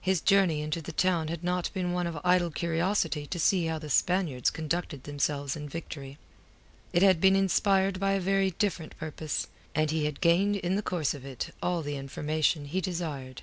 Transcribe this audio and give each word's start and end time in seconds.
His 0.00 0.22
journey 0.22 0.62
into 0.62 0.80
the 0.80 0.92
town 0.94 1.28
had 1.28 1.44
not 1.44 1.70
been 1.74 1.92
one 1.92 2.06
of 2.06 2.18
idle 2.24 2.50
curiosity 2.50 3.26
to 3.26 3.38
see 3.38 3.66
how 3.66 3.78
the 3.78 3.90
Spaniards 3.90 4.48
conducted 4.48 5.04
themselves 5.04 5.56
in 5.56 5.68
victory. 5.68 6.16
It 6.94 7.02
had 7.02 7.20
been 7.20 7.36
inspired 7.36 8.00
by 8.00 8.12
a 8.12 8.20
very 8.20 8.52
different 8.52 8.96
purpose, 8.96 9.46
and 9.74 9.90
he 9.90 10.06
had 10.06 10.22
gained 10.22 10.56
in 10.56 10.76
the 10.76 10.82
course 10.82 11.12
of 11.12 11.26
it 11.26 11.54
all 11.62 11.82
the 11.82 11.96
information 11.98 12.64
he 12.64 12.80
desired. 12.80 13.42